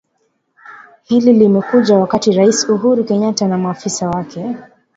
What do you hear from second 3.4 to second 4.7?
na maafisa wake